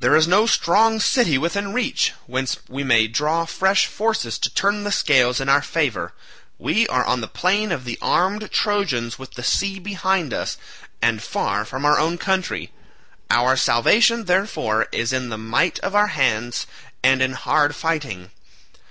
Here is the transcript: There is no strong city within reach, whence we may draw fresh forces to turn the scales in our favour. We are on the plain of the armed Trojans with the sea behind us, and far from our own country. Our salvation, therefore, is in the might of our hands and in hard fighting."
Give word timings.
There 0.00 0.16
is 0.16 0.26
no 0.26 0.46
strong 0.46 1.00
city 1.00 1.36
within 1.36 1.74
reach, 1.74 2.14
whence 2.24 2.56
we 2.66 2.82
may 2.82 3.06
draw 3.06 3.44
fresh 3.44 3.84
forces 3.84 4.38
to 4.38 4.48
turn 4.54 4.84
the 4.84 4.90
scales 4.90 5.38
in 5.38 5.50
our 5.50 5.60
favour. 5.60 6.14
We 6.56 6.86
are 6.88 7.04
on 7.04 7.20
the 7.20 7.28
plain 7.28 7.70
of 7.70 7.84
the 7.84 7.98
armed 8.00 8.50
Trojans 8.50 9.18
with 9.18 9.32
the 9.32 9.42
sea 9.42 9.78
behind 9.80 10.32
us, 10.32 10.56
and 11.02 11.22
far 11.22 11.66
from 11.66 11.84
our 11.84 11.98
own 11.98 12.16
country. 12.16 12.72
Our 13.28 13.54
salvation, 13.54 14.24
therefore, 14.24 14.88
is 14.92 15.12
in 15.12 15.28
the 15.28 15.36
might 15.36 15.78
of 15.80 15.94
our 15.94 16.06
hands 16.06 16.66
and 17.02 17.20
in 17.20 17.34
hard 17.34 17.76
fighting." 17.76 18.30